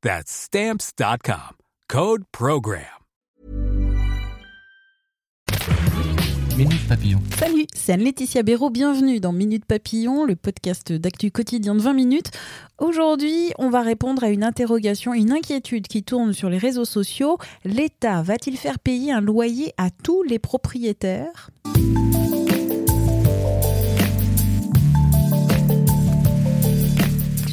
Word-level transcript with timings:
That's 0.00 0.30
Stamps.com. 0.30 1.56
Code 1.88 2.22
PROGRAM. 2.30 2.84
Minute 6.56 6.88
Papillon. 6.88 7.20
Salut, 7.36 7.66
c'est 7.74 7.94
Anne-Laetitia 7.94 8.44
Béraud. 8.44 8.70
Bienvenue 8.70 9.18
dans 9.18 9.32
Minute 9.32 9.64
Papillon, 9.64 10.24
le 10.24 10.36
podcast 10.36 10.92
d'actu 10.92 11.32
quotidien 11.32 11.74
de 11.74 11.80
20 11.80 11.94
minutes. 11.94 12.30
Aujourd'hui, 12.78 13.52
on 13.58 13.70
va 13.70 13.80
répondre 13.82 14.22
à 14.22 14.28
une 14.28 14.44
interrogation, 14.44 15.14
une 15.14 15.32
inquiétude 15.32 15.88
qui 15.88 16.04
tourne 16.04 16.32
sur 16.32 16.48
les 16.48 16.58
réseaux 16.58 16.84
sociaux. 16.84 17.36
L'État 17.64 18.22
va-t-il 18.22 18.56
faire 18.56 18.78
payer 18.78 19.10
un 19.10 19.20
loyer 19.20 19.72
à 19.78 19.90
tous 19.90 20.22
les 20.22 20.38
propriétaires? 20.38 21.50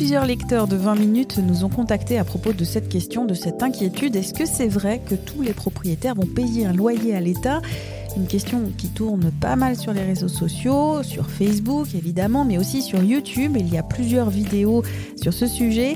Plusieurs 0.05 0.27
lecteurs 0.27 0.67
de 0.67 0.75
20 0.75 0.93
minutes 0.97 1.39
nous 1.39 1.63
ont 1.63 1.69
contactés 1.69 2.19
à 2.19 2.23
propos 2.23 2.53
de 2.53 2.63
cette 2.63 2.89
question, 2.89 3.25
de 3.25 3.33
cette 3.33 3.63
inquiétude. 3.63 4.15
Est-ce 4.15 4.35
que 4.35 4.45
c'est 4.45 4.67
vrai 4.67 5.01
que 5.03 5.15
tous 5.15 5.41
les 5.41 5.51
propriétaires 5.51 6.13
vont 6.13 6.27
payer 6.27 6.67
un 6.67 6.73
loyer 6.73 7.15
à 7.15 7.19
l'État? 7.19 7.59
Une 8.15 8.27
question 8.27 8.61
qui 8.77 8.89
tourne 8.89 9.31
pas 9.41 9.55
mal 9.55 9.75
sur 9.75 9.93
les 9.93 10.03
réseaux 10.03 10.27
sociaux, 10.27 11.01
sur 11.01 11.31
Facebook 11.31 11.87
évidemment, 11.95 12.45
mais 12.45 12.59
aussi 12.59 12.83
sur 12.83 13.01
YouTube. 13.01 13.57
Il 13.59 13.67
y 13.73 13.79
a 13.79 13.83
plusieurs 13.83 14.29
vidéos 14.29 14.83
sur 15.19 15.33
ce 15.33 15.47
sujet. 15.47 15.95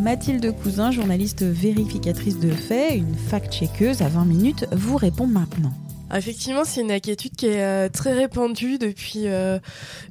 Mathilde 0.00 0.56
Cousin, 0.62 0.90
journaliste 0.90 1.42
vérificatrice 1.42 2.38
de 2.38 2.52
faits, 2.52 2.94
une 2.94 3.14
fact-checkeuse 3.14 4.00
à 4.00 4.08
20 4.08 4.24
minutes, 4.24 4.64
vous 4.72 4.96
répond 4.96 5.26
maintenant. 5.26 5.74
Effectivement, 6.14 6.64
c'est 6.64 6.80
une 6.80 6.90
inquiétude 6.90 7.36
qui 7.36 7.46
est 7.46 7.62
euh, 7.62 7.88
très 7.88 8.12
répandue 8.12 8.78
depuis 8.78 9.26
euh, 9.26 9.58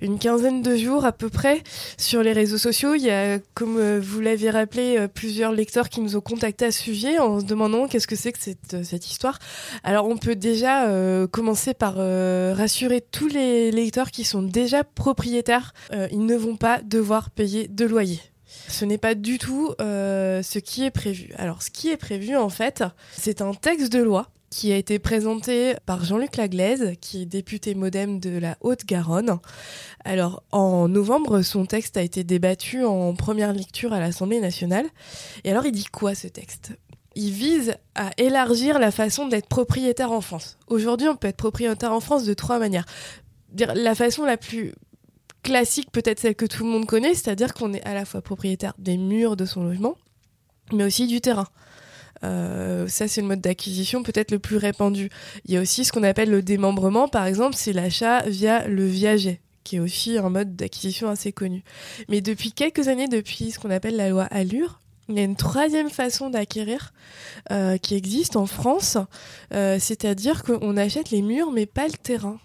une 0.01 0.17
quinzaine 0.17 0.61
de 0.61 0.77
jours 0.77 1.05
à 1.05 1.11
peu 1.11 1.29
près 1.29 1.61
sur 1.97 2.23
les 2.23 2.31
réseaux 2.31 2.57
sociaux. 2.57 2.95
Il 2.95 3.03
y 3.03 3.09
a, 3.09 3.39
comme 3.53 3.77
euh, 3.77 3.99
vous 4.01 4.21
l'avez 4.21 4.49
rappelé, 4.49 5.07
plusieurs 5.13 5.51
lecteurs 5.51 5.89
qui 5.89 5.99
nous 5.99 6.15
ont 6.15 6.21
contactés 6.21 6.65
à 6.65 6.71
ce 6.71 6.81
sujet 6.81 7.19
en 7.19 7.41
se 7.41 7.45
demandant 7.45 7.87
qu'est-ce 7.87 8.07
que 8.07 8.15
c'est 8.15 8.31
que 8.31 8.39
cette, 8.39 8.83
cette 8.83 9.09
histoire. 9.09 9.39
Alors, 9.83 10.07
on 10.07 10.17
peut 10.17 10.35
déjà 10.35 10.87
commencer 11.31 11.73
par 11.73 11.95
rassurer 11.95 13.01
tous 13.01 13.27
les 13.27 13.71
lecteurs 13.71 14.11
qui 14.11 14.23
sont 14.23 14.41
déjà 14.41 14.83
propriétaires. 14.83 15.73
ils 16.11 16.25
ne 16.25 16.35
vont 16.35 16.55
pas 16.55 16.81
devoir 16.81 17.29
payer 17.29 17.67
de 17.67 17.85
loyer. 17.85 18.19
Ce 18.67 18.85
n'est 18.85 18.97
pas 18.97 19.15
du 19.15 19.37
tout 19.37 19.73
ce 19.79 20.59
qui 20.59 20.83
est 20.83 20.91
prévu. 20.91 21.31
Alors, 21.37 21.61
ce 21.61 21.69
qui 21.69 21.89
est 21.89 21.97
prévu, 21.97 22.35
en 22.35 22.49
fait, 22.49 22.83
c'est 23.11 23.41
un 23.41 23.53
texte 23.53 23.91
de 23.91 24.01
loi 24.01 24.29
qui 24.49 24.71
a 24.71 24.77
été 24.77 24.99
présenté 24.99 25.75
par 25.85 26.03
Jean-Luc 26.03 26.37
Laglaise, 26.37 26.93
qui 27.01 27.21
est 27.21 27.25
député 27.25 27.75
modem 27.75 28.19
de 28.19 28.37
la 28.37 28.57
Haute-Garonne. 28.61 29.39
Alors, 30.03 30.43
en 30.51 30.87
novembre, 30.87 31.41
son 31.41 31.65
texte 31.65 31.97
a 31.97 32.01
été 32.01 32.23
débattu 32.23 32.83
en 32.83 33.13
première 33.13 33.53
lecture 33.53 33.93
à 33.93 33.99
l'Assemblée 33.99 34.39
nationale. 34.39 34.85
Et 35.43 35.51
alors, 35.51 35.65
il 35.65 35.71
dit 35.71 35.85
quoi 35.85 36.15
ce 36.15 36.27
texte? 36.27 36.73
Il 37.15 37.31
vise 37.31 37.75
à 37.95 38.11
élargir 38.17 38.79
la 38.79 38.91
façon 38.91 39.27
d'être 39.27 39.47
propriétaire 39.47 40.11
en 40.11 40.21
France. 40.21 40.57
Aujourd'hui, 40.67 41.07
on 41.07 41.15
peut 41.15 41.27
être 41.27 41.37
propriétaire 41.37 41.91
en 41.91 41.99
France 41.99 42.23
de 42.23 42.33
trois 42.33 42.59
manières. 42.59 42.85
La 43.57 43.95
façon 43.95 44.25
la 44.25 44.37
plus 44.37 44.73
classique, 45.43 45.91
peut-être 45.91 46.19
celle 46.19 46.35
que 46.35 46.45
tout 46.45 46.63
le 46.63 46.69
monde 46.69 46.85
connaît, 46.85 47.13
c'est-à-dire 47.13 47.53
qu'on 47.53 47.73
est 47.73 47.83
à 47.83 47.93
la 47.93 48.05
fois 48.05 48.21
propriétaire 48.21 48.73
des 48.77 48.97
murs 48.97 49.35
de 49.35 49.45
son 49.45 49.63
logement, 49.63 49.95
mais 50.71 50.83
aussi 50.83 51.07
du 51.07 51.21
terrain. 51.21 51.47
Euh, 52.23 52.87
ça, 52.87 53.07
c'est 53.07 53.21
le 53.21 53.27
mode 53.27 53.41
d'acquisition 53.41 54.03
peut-être 54.03 54.31
le 54.31 54.39
plus 54.39 54.57
répandu. 54.57 55.09
Il 55.45 55.53
y 55.53 55.57
a 55.57 55.61
aussi 55.61 55.85
ce 55.85 55.91
qu'on 55.91 56.03
appelle 56.03 56.29
le 56.29 56.41
démembrement, 56.41 57.07
par 57.07 57.25
exemple, 57.25 57.55
c'est 57.55 57.73
l'achat 57.73 58.21
via 58.21 58.67
le 58.67 58.85
viager 58.85 59.41
qui 59.65 59.75
est 59.75 59.79
aussi 59.79 60.17
un 60.17 60.29
mode 60.29 60.55
d'acquisition 60.55 61.09
assez 61.09 61.31
connu. 61.31 61.63
Mais 62.07 62.21
depuis 62.21 62.53
quelques 62.53 62.87
années, 62.87 63.07
depuis 63.07 63.51
ce 63.51 63.59
qu'on 63.59 63.69
appelle 63.69 63.97
la 63.97 64.09
loi 64.09 64.23
Allure, 64.31 64.79
il 65.09 65.15
y 65.15 65.19
a 65.19 65.23
une 65.23 65.35
troisième 65.35 65.89
façon 65.89 66.29
d'acquérir 66.29 66.91
euh, 67.51 67.77
qui 67.77 67.95
existe 67.95 68.35
en 68.35 68.47
France, 68.47 68.97
euh, 69.53 69.77
c'est-à-dire 69.79 70.43
qu'on 70.43 70.77
achète 70.77 71.11
les 71.11 71.21
murs 71.21 71.51
mais 71.51 71.65
pas 71.65 71.85
le 71.85 71.93
terrain. 71.93 72.39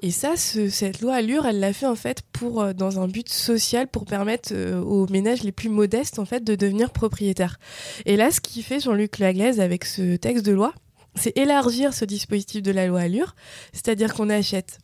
Et 0.00 0.12
ça, 0.12 0.36
cette 0.36 1.00
loi 1.00 1.16
Allure, 1.16 1.46
elle 1.46 1.58
l'a 1.58 1.72
fait 1.72 1.86
en 1.86 1.96
fait 1.96 2.22
pour 2.32 2.62
euh, 2.62 2.72
dans 2.72 3.00
un 3.00 3.08
but 3.08 3.28
social 3.28 3.88
pour 3.88 4.04
permettre 4.04 4.50
euh, 4.52 4.80
aux 4.80 5.08
ménages 5.08 5.42
les 5.42 5.50
plus 5.50 5.68
modestes 5.68 6.20
en 6.20 6.24
fait 6.24 6.44
de 6.44 6.54
devenir 6.54 6.92
propriétaires. 6.92 7.58
Et 8.06 8.16
là, 8.16 8.30
ce 8.30 8.40
qui 8.40 8.62
fait 8.62 8.78
Jean-Luc 8.78 9.18
Laglaise 9.18 9.58
avec 9.58 9.84
ce 9.84 10.16
texte 10.16 10.46
de 10.46 10.52
loi, 10.52 10.72
c'est 11.16 11.36
élargir 11.36 11.94
ce 11.94 12.04
dispositif 12.04 12.62
de 12.62 12.70
la 12.70 12.86
loi 12.86 13.00
Allure, 13.00 13.34
c'est-à-dire 13.72 14.14
qu'on 14.14 14.30
achète 14.30 14.78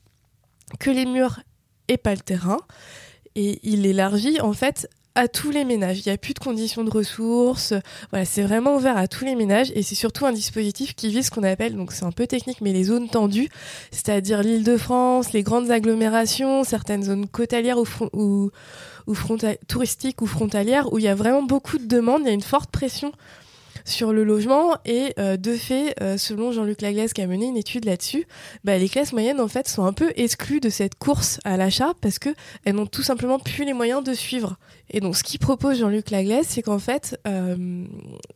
que 0.80 0.90
les 0.90 1.06
murs 1.06 1.40
et 1.86 1.96
pas 1.96 2.14
le 2.14 2.20
terrain. 2.20 2.58
Et 3.36 3.60
il 3.62 3.86
élargit 3.86 4.40
en 4.40 4.52
fait 4.52 4.88
à 5.14 5.28
tous 5.28 5.50
les 5.50 5.64
ménages. 5.64 6.00
Il 6.00 6.08
n'y 6.08 6.14
a 6.14 6.18
plus 6.18 6.34
de 6.34 6.38
conditions 6.38 6.82
de 6.84 6.90
ressources. 6.90 7.72
Voilà, 8.10 8.24
c'est 8.24 8.42
vraiment 8.42 8.76
ouvert 8.76 8.96
à 8.96 9.06
tous 9.06 9.24
les 9.24 9.34
ménages 9.34 9.72
et 9.74 9.82
c'est 9.82 9.94
surtout 9.94 10.26
un 10.26 10.32
dispositif 10.32 10.94
qui 10.94 11.08
vise 11.08 11.26
ce 11.26 11.30
qu'on 11.30 11.44
appelle, 11.44 11.76
donc 11.76 11.92
c'est 11.92 12.04
un 12.04 12.12
peu 12.12 12.26
technique, 12.26 12.60
mais 12.60 12.72
les 12.72 12.84
zones 12.84 13.08
tendues, 13.08 13.48
c'est-à-dire 13.90 14.42
l'île 14.42 14.64
de 14.64 14.76
France, 14.76 15.32
les 15.32 15.42
grandes 15.42 15.70
agglomérations, 15.70 16.64
certaines 16.64 17.04
zones 17.04 17.28
côtalières 17.28 17.78
ou, 17.78 17.86
ou, 18.12 18.50
ou 19.06 19.14
touristiques 19.68 20.20
ou 20.22 20.26
frontalières 20.26 20.92
où 20.92 20.98
il 20.98 21.04
y 21.04 21.08
a 21.08 21.14
vraiment 21.14 21.42
beaucoup 21.42 21.78
de 21.78 21.86
demandes, 21.86 22.22
il 22.22 22.26
y 22.26 22.30
a 22.30 22.34
une 22.34 22.40
forte 22.40 22.70
pression 22.70 23.12
sur 23.84 24.12
le 24.12 24.24
logement 24.24 24.76
et 24.84 25.12
euh, 25.18 25.36
de 25.36 25.54
fait, 25.54 25.94
euh, 26.00 26.16
selon 26.16 26.52
Jean-Luc 26.52 26.80
Laglaise 26.80 27.12
qui 27.12 27.20
a 27.22 27.26
mené 27.26 27.46
une 27.46 27.56
étude 27.56 27.84
là-dessus, 27.84 28.26
bah, 28.64 28.78
les 28.78 28.88
classes 28.88 29.12
moyennes 29.12 29.40
en 29.40 29.48
fait 29.48 29.68
sont 29.68 29.84
un 29.84 29.92
peu 29.92 30.12
exclues 30.16 30.60
de 30.60 30.70
cette 30.70 30.94
course 30.94 31.38
à 31.44 31.56
l'achat 31.56 31.92
parce 32.00 32.18
que 32.18 32.30
elles 32.64 32.74
n'ont 32.74 32.86
tout 32.86 33.02
simplement 33.02 33.38
plus 33.38 33.64
les 33.64 33.74
moyens 33.74 34.02
de 34.02 34.14
suivre. 34.14 34.56
Et 34.90 35.00
donc 35.00 35.16
ce 35.16 35.22
qu'il 35.22 35.38
propose 35.38 35.78
Jean-Luc 35.78 36.10
Laglaise, 36.10 36.46
c'est 36.48 36.62
qu'en 36.62 36.78
fait 36.78 37.20
euh, 37.26 37.84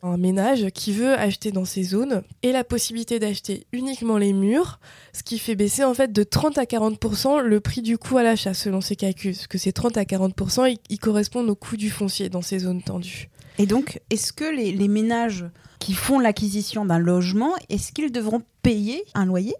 un 0.03 0.17
ménage 0.17 0.67
qui 0.69 0.93
veut 0.93 1.13
acheter 1.13 1.51
dans 1.51 1.65
ces 1.65 1.83
zones 1.83 2.21
ait 2.43 2.51
la 2.51 2.63
possibilité 2.63 3.19
d'acheter 3.19 3.65
uniquement 3.71 4.17
les 4.17 4.33
murs, 4.33 4.79
ce 5.13 5.23
qui 5.23 5.39
fait 5.39 5.55
baisser 5.55 5.83
en 5.83 5.93
fait 5.93 6.11
de 6.11 6.23
30 6.23 6.57
à 6.59 6.63
40% 6.63 7.41
le 7.41 7.59
prix 7.59 7.81
du 7.81 7.97
coût 7.97 8.17
à 8.17 8.23
l'achat 8.23 8.53
selon 8.53 8.81
ses 8.81 8.95
calculs, 8.95 9.33
parce 9.33 9.47
que 9.47 9.57
ces 9.57 9.73
30 9.73 9.97
à 9.97 10.03
40% 10.03 10.77
ils 10.89 10.99
correspondent 10.99 11.49
au 11.49 11.55
coût 11.55 11.77
du 11.77 11.89
foncier 11.89 12.29
dans 12.29 12.41
ces 12.41 12.59
zones 12.59 12.83
tendues. 12.83 13.29
Et 13.59 13.65
donc, 13.65 13.99
est-ce 14.09 14.31
que 14.31 14.45
les, 14.45 14.87
ménages 14.87 15.45
qui 15.79 15.93
font 15.93 16.17
l'acquisition 16.17 16.85
d'un 16.85 16.97
logement, 16.97 17.51
est-ce 17.69 17.91
qu'ils 17.91 18.11
devront 18.11 18.41
payer 18.63 19.03
un 19.13 19.25
loyer? 19.25 19.53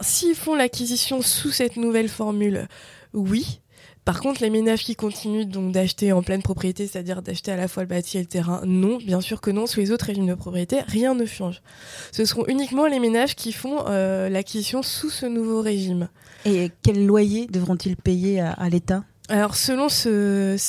S'ils 0.00 0.36
font 0.36 0.54
l'acquisition 0.54 1.22
sous 1.22 1.50
cette 1.50 1.76
nouvelle 1.76 2.10
formule, 2.10 2.68
oui. 3.14 3.60
Par 4.04 4.20
contre, 4.20 4.42
les 4.42 4.50
ménages 4.50 4.84
qui 4.84 4.96
continuent 4.96 5.46
donc 5.46 5.72
d'acheter 5.72 6.12
en 6.12 6.22
pleine 6.22 6.42
propriété, 6.42 6.86
c'est-à-dire 6.86 7.22
d'acheter 7.22 7.50
à 7.50 7.56
la 7.56 7.68
fois 7.68 7.82
le 7.82 7.88
bâti 7.88 8.18
et 8.18 8.20
le 8.20 8.26
terrain, 8.26 8.60
non, 8.66 8.98
bien 8.98 9.22
sûr 9.22 9.40
que 9.40 9.50
non. 9.50 9.66
Sous 9.66 9.80
les 9.80 9.92
autres 9.92 10.06
régimes 10.06 10.26
de 10.26 10.34
propriété, 10.34 10.80
rien 10.86 11.14
ne 11.14 11.24
change. 11.24 11.62
Ce 12.12 12.26
seront 12.26 12.44
uniquement 12.48 12.86
les 12.86 13.00
ménages 13.00 13.34
qui 13.34 13.52
font 13.52 13.84
euh, 13.88 14.28
l'acquisition 14.28 14.82
sous 14.82 15.10
ce 15.10 15.24
nouveau 15.24 15.62
régime. 15.62 16.08
Et 16.44 16.70
quel 16.82 17.06
loyer 17.06 17.46
devront-ils 17.46 17.96
payer 17.96 18.40
à 18.40 18.68
l'État? 18.68 19.04
Alors 19.28 19.56
selon 19.56 19.88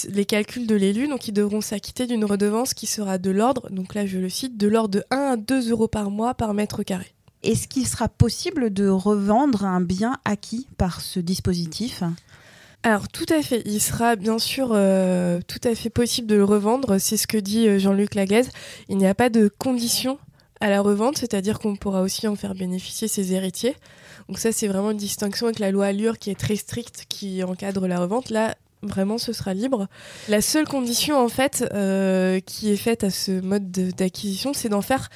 les 0.09 0.25
calculs 0.25 0.67
de 0.67 0.75
l'élu, 0.75 1.07
donc 1.07 1.27
ils 1.27 1.33
devront 1.33 1.61
s'acquitter 1.61 2.07
d'une 2.07 2.25
redevance 2.25 2.73
qui 2.73 2.87
sera 2.87 3.17
de 3.17 3.31
l'ordre, 3.31 3.69
donc 3.69 3.95
là 3.95 4.05
je 4.05 4.17
le 4.17 4.29
cite, 4.29 4.57
de 4.57 4.67
l'ordre 4.67 4.99
de 4.99 5.03
1 5.11 5.17
à 5.17 5.37
2 5.37 5.71
euros 5.71 5.87
par 5.87 6.11
mois 6.11 6.33
par 6.33 6.53
mètre 6.53 6.83
carré. 6.83 7.13
Est-ce 7.41 7.69
qu'il 7.69 7.87
sera 7.87 8.09
possible 8.09 8.73
de 8.73 8.89
revendre 8.89 9.63
un 9.63 9.79
bien 9.79 10.17
acquis 10.25 10.67
par 10.77 10.99
ce 10.99 11.21
dispositif? 11.21 12.03
Alors 12.83 13.07
tout 13.07 13.25
à 13.29 13.41
fait, 13.41 13.61
il 13.65 13.79
sera 13.81 14.15
bien 14.15 14.39
sûr 14.39 14.69
euh, 14.71 15.39
tout 15.47 15.59
à 15.63 15.73
fait 15.73 15.89
possible 15.89 16.27
de 16.27 16.35
le 16.35 16.43
revendre, 16.43 16.97
c'est 16.97 17.17
ce 17.17 17.27
que 17.27 17.37
dit 17.37 17.67
euh, 17.67 17.79
Jean-Luc 17.79 18.15
Laglaise. 18.15 18.49
Il 18.89 18.97
n'y 18.97 19.07
a 19.07 19.15
pas 19.15 19.29
de 19.29 19.49
condition 19.57 20.17
à 20.61 20.69
la 20.69 20.81
revente, 20.81 21.17
c'est-à-dire 21.17 21.59
qu'on 21.59 21.75
pourra 21.75 22.01
aussi 22.01 22.27
en 22.27 22.35
faire 22.35 22.53
bénéficier 22.53 23.07
ses 23.07 23.33
héritiers. 23.33 23.75
Donc 24.27 24.39
ça, 24.39 24.51
c'est 24.51 24.67
vraiment 24.67 24.91
une 24.91 24.97
distinction 24.97 25.47
avec 25.47 25.59
la 25.59 25.71
loi 25.71 25.87
Allure 25.87 26.19
qui 26.19 26.29
est 26.29 26.39
très 26.39 26.55
stricte, 26.55 27.05
qui 27.07 27.43
encadre 27.43 27.87
la 27.87 27.99
revente. 27.99 28.29
Là, 28.29 28.55
vraiment, 28.81 29.17
ce 29.17 29.33
sera 29.33 29.53
libre. 29.53 29.87
La 30.27 30.41
seule 30.41 30.67
condition, 30.67 31.17
en 31.17 31.29
fait, 31.29 31.65
euh, 31.73 32.39
qui 32.39 32.71
est 32.71 32.77
faite 32.77 33.03
à 33.03 33.09
ce 33.09 33.39
mode 33.39 33.71
d'acquisition, 33.71 34.53
c'est 34.53 34.69
d'en 34.69 34.81
faire 34.81 35.09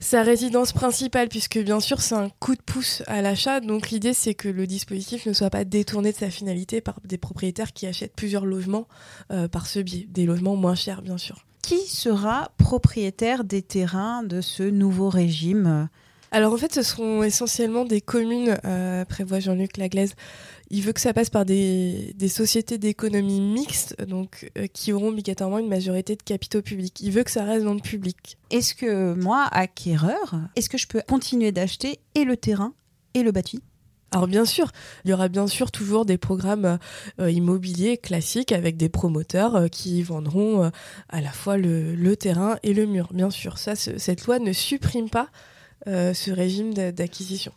sa 0.00 0.22
résidence 0.22 0.72
principale, 0.72 1.28
puisque 1.28 1.58
bien 1.58 1.80
sûr 1.80 2.02
c'est 2.02 2.14
un 2.14 2.28
coup 2.28 2.54
de 2.54 2.60
pouce 2.60 3.02
à 3.06 3.22
l'achat. 3.22 3.60
Donc 3.60 3.90
l'idée 3.90 4.12
c'est 4.12 4.34
que 4.34 4.48
le 4.48 4.66
dispositif 4.66 5.24
ne 5.24 5.32
soit 5.32 5.50
pas 5.50 5.64
détourné 5.64 6.12
de 6.12 6.16
sa 6.16 6.28
finalité 6.28 6.82
par 6.82 7.00
des 7.04 7.16
propriétaires 7.16 7.72
qui 7.72 7.86
achètent 7.86 8.14
plusieurs 8.14 8.44
logements 8.44 8.86
euh, 9.30 9.48
par 9.48 9.66
ce 9.66 9.78
biais, 9.78 10.06
des 10.10 10.26
logements 10.26 10.56
moins 10.56 10.74
chers 10.74 11.00
bien 11.00 11.16
sûr. 11.16 11.46
Qui 11.66 11.88
sera 11.88 12.50
propriétaire 12.58 13.42
des 13.42 13.62
terrains 13.62 14.22
de 14.22 14.42
ce 14.42 14.62
nouveau 14.62 15.08
régime 15.08 15.88
alors 16.30 16.52
en 16.52 16.56
fait, 16.56 16.74
ce 16.74 16.82
seront 16.82 17.22
essentiellement 17.22 17.84
des 17.84 18.00
communes, 18.00 18.58
euh, 18.64 19.04
prévoit 19.04 19.38
Jean-Luc 19.38 19.76
Laglaise. 19.76 20.14
Il 20.68 20.82
veut 20.82 20.92
que 20.92 21.00
ça 21.00 21.14
passe 21.14 21.30
par 21.30 21.44
des, 21.44 22.12
sociétés 22.28 22.76
d'économie 22.76 23.40
mixte, 23.40 23.94
donc 24.08 24.50
euh, 24.58 24.66
qui 24.66 24.92
auront 24.92 25.10
obligatoirement 25.10 25.60
une 25.60 25.68
majorité 25.68 26.16
de 26.16 26.22
capitaux 26.24 26.60
publics. 26.60 27.00
Il 27.00 27.12
veut 27.12 27.22
que 27.22 27.30
ça 27.30 27.44
reste 27.44 27.64
dans 27.64 27.74
le 27.74 27.80
public. 27.80 28.36
Est-ce 28.50 28.74
que 28.74 29.14
moi, 29.14 29.46
acquéreur, 29.52 30.40
est-ce 30.56 30.68
que 30.68 30.76
je 30.76 30.88
peux 30.88 31.02
continuer 31.06 31.52
d'acheter 31.52 32.00
et 32.16 32.24
le 32.24 32.36
terrain 32.36 32.74
et 33.14 33.22
le 33.22 33.30
bâti? 33.30 33.62
Alors 34.14 34.28
bien 34.28 34.44
sûr, 34.44 34.70
il 35.04 35.10
y 35.10 35.12
aura 35.12 35.26
bien 35.26 35.48
sûr 35.48 35.72
toujours 35.72 36.04
des 36.04 36.18
programmes 36.18 36.78
euh, 37.20 37.32
immobiliers 37.32 37.98
classiques 37.98 38.52
avec 38.52 38.76
des 38.76 38.88
promoteurs 38.88 39.56
euh, 39.56 39.66
qui 39.66 40.04
vendront 40.04 40.70
à 41.08 41.20
la 41.20 41.30
fois 41.30 41.56
le, 41.56 42.14
terrain 42.14 42.56
et 42.62 42.74
le 42.74 42.86
mur. 42.86 43.08
Bien 43.12 43.30
sûr, 43.30 43.58
cette 43.58 44.26
loi 44.26 44.38
ne 44.38 44.52
supprime 44.52 45.10
pas 45.10 45.30
euh, 45.88 46.14
ce 46.14 46.30
régime 46.30 46.72
d'acquisition. 46.74 47.52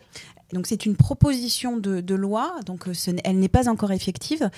Donc 0.53 0.67
c'est 0.67 0.85
une 0.85 0.95
proposition 0.95 1.77
de, 1.77 2.15
loi, 2.15 2.55
donc 2.65 2.87
euh, 2.87 2.93
elle 3.23 3.39
n'est 3.39 3.49
pas 3.49 3.69
encore 3.69 3.91
effective. 3.91 4.49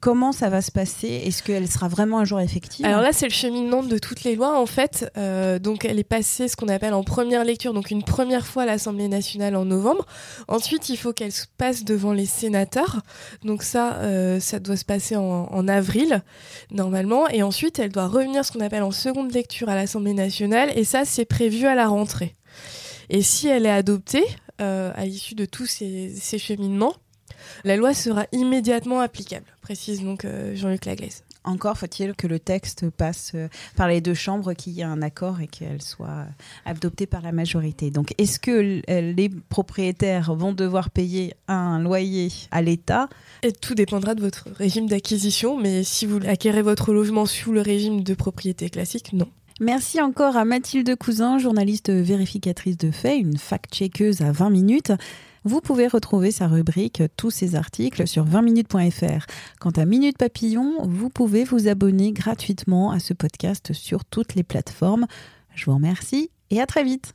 Comment 0.00 0.32
ça 0.32 0.50
va 0.50 0.60
se 0.60 0.70
passer? 0.70 1.08
Est-ce 1.08 1.42
qu'elle 1.42 1.66
sera 1.66 1.88
vraiment 1.88 2.18
un 2.18 2.24
jour 2.24 2.38
effective? 2.38 2.84
Alors 2.84 3.00
là, 3.00 3.14
c'est 3.14 3.26
le 3.26 3.32
cheminement 3.32 3.82
de 3.82 3.96
toutes 3.96 4.22
les 4.22 4.36
lois 4.36 4.58
en 4.58 4.66
fait. 4.66 5.10
Euh, 5.16 5.58
donc 5.58 5.86
elle 5.86 5.98
est 5.98 6.04
passée 6.04 6.46
ce 6.46 6.56
qu'on 6.56 6.68
appelle 6.68 6.92
en 6.92 7.02
première 7.02 7.42
lecture, 7.42 7.72
donc 7.72 7.90
une 7.90 8.02
première 8.02 8.46
fois 8.46 8.64
à 8.64 8.66
l'Assemblée 8.66 9.08
nationale 9.08 9.56
en 9.56 9.64
novembre. 9.64 10.04
Ensuite, 10.46 10.90
il 10.90 10.98
faut 10.98 11.14
qu'elle 11.14 11.32
se 11.32 11.46
passe 11.56 11.84
devant 11.84 12.12
les 12.12 12.26
sénateurs. 12.26 13.00
Donc 13.44 13.62
ça, 13.62 13.98
ça 14.40 14.60
doit 14.60 14.76
se 14.76 14.84
passer 14.84 15.16
en, 15.16 15.68
avril 15.68 16.22
normalement. 16.70 17.26
Et 17.28 17.42
ensuite, 17.42 17.78
elle 17.78 17.90
doit 17.90 18.08
revenir 18.08 18.44
ce 18.44 18.52
qu'on 18.52 18.60
appelle 18.60 18.82
en 18.82 18.92
seconde 18.92 19.32
lecture 19.32 19.70
à 19.70 19.74
l'Assemblée 19.74 20.14
nationale. 20.14 20.70
Et 20.76 20.84
ça, 20.84 21.06
c'est 21.06 21.24
prévu 21.24 21.66
à 21.66 21.74
la 21.74 21.88
rentrée. 21.88 22.36
Et 23.08 23.22
si 23.22 23.48
elle 23.48 23.66
est 23.66 23.70
adoptée, 23.70 24.24
euh, 24.60 24.92
à 24.94 25.04
l'issue 25.04 25.34
de 25.34 25.46
tous 25.46 25.66
ces, 25.66 26.38
cheminements, 26.38 26.94
la 27.64 27.76
loi 27.76 27.92
sera 27.92 28.26
immédiatement 28.32 29.00
applicable, 29.00 29.46
précise 29.60 30.02
donc 30.02 30.24
euh, 30.24 30.54
Jean-Luc 30.54 30.84
Laglaise. 30.84 31.24
Encore 31.42 31.76
faut-il 31.76 32.14
que 32.14 32.26
le 32.26 32.38
texte 32.38 32.88
passe 32.88 33.32
euh, 33.34 33.48
par 33.76 33.88
les 33.88 34.00
deux 34.00 34.14
chambres, 34.14 34.54
qu'il 34.54 34.72
y 34.72 34.80
ait 34.80 34.84
un 34.84 35.02
accord 35.02 35.40
et 35.40 35.46
qu'elle 35.46 35.82
soit 35.82 36.26
adoptée 36.64 37.06
par 37.06 37.20
la 37.20 37.32
majorité. 37.32 37.90
Donc, 37.90 38.14
est-ce 38.16 38.38
que 38.38 38.80
les 38.88 39.28
propriétaires 39.28 40.34
vont 40.34 40.52
devoir 40.52 40.88
payer 40.88 41.34
un 41.48 41.80
loyer 41.80 42.28
à 42.50 42.62
l'État? 42.62 43.08
Et 43.42 43.52
Tout 43.52 43.74
dépendra 43.74 44.14
de 44.14 44.22
votre 44.22 44.48
régime 44.50 44.86
d'acquisition, 44.86 45.58
mais 45.58 45.82
si 45.82 46.06
vous 46.06 46.20
acquérez 46.26 46.62
votre 46.62 46.92
logement 46.94 47.26
sous 47.26 47.52
le 47.52 47.60
régime 47.60 48.02
de 48.02 48.14
propriété 48.14 48.70
classique, 48.70 49.12
non. 49.12 49.28
Merci 49.60 50.00
encore 50.00 50.36
à 50.36 50.44
Mathilde 50.44 50.96
Cousin, 50.96 51.38
journaliste 51.38 51.90
vérificatrice 51.90 52.76
de 52.76 52.90
faits, 52.90 53.20
une 53.20 53.36
fact-checkeuse 53.36 54.20
à 54.20 54.32
20 54.32 54.50
minutes. 54.50 54.92
Vous 55.44 55.60
pouvez 55.60 55.86
retrouver 55.86 56.30
sa 56.30 56.48
rubrique, 56.48 57.02
tous 57.16 57.30
ses 57.30 57.54
articles 57.54 58.06
sur 58.08 58.24
20minutes.fr. 58.24 59.26
Quant 59.60 59.70
à 59.70 59.84
Minute 59.84 60.18
Papillon, 60.18 60.78
vous 60.84 61.10
pouvez 61.10 61.44
vous 61.44 61.68
abonner 61.68 62.12
gratuitement 62.12 62.90
à 62.90 62.98
ce 62.98 63.12
podcast 63.12 63.72
sur 63.74 64.04
toutes 64.04 64.34
les 64.34 64.42
plateformes. 64.42 65.06
Je 65.54 65.66
vous 65.66 65.74
remercie 65.74 66.30
et 66.50 66.60
à 66.60 66.66
très 66.66 66.82
vite. 66.82 67.14